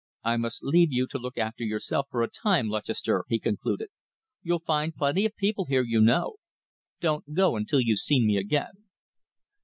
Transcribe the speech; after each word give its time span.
"I 0.23 0.35
must 0.35 0.63
leave 0.63 0.91
you 0.91 1.05
to 1.05 1.19
look 1.19 1.37
after 1.37 1.63
yourself 1.63 2.07
for 2.09 2.23
a 2.23 2.27
time, 2.27 2.69
Lutchester," 2.69 3.23
he 3.29 3.37
concluded. 3.37 3.89
"You'll 4.41 4.57
find 4.65 4.95
plenty 4.95 5.27
of 5.27 5.35
people 5.35 5.65
here 5.65 5.83
you 5.83 6.01
know. 6.01 6.37
Don't 6.99 7.35
go 7.35 7.55
until 7.55 7.79
you've 7.81 7.99
seen 7.99 8.25
me 8.25 8.35
again." 8.37 8.85